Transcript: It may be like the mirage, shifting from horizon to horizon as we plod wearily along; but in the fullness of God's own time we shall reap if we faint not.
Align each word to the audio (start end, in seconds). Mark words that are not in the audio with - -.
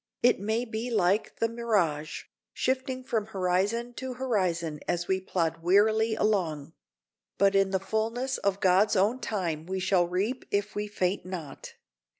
It 0.23 0.39
may 0.39 0.65
be 0.65 0.89
like 0.89 1.35
the 1.35 1.47
mirage, 1.47 2.23
shifting 2.53 3.03
from 3.03 3.27
horizon 3.27 3.93
to 3.97 4.15
horizon 4.15 4.79
as 4.87 5.07
we 5.07 5.21
plod 5.21 5.61
wearily 5.61 6.15
along; 6.15 6.73
but 7.37 7.53
in 7.53 7.69
the 7.69 7.79
fullness 7.79 8.39
of 8.39 8.59
God's 8.59 8.95
own 8.95 9.19
time 9.19 9.67
we 9.67 9.79
shall 9.79 10.07
reap 10.07 10.43
if 10.49 10.73
we 10.73 10.87
faint 10.87 11.23
not. 11.23 11.75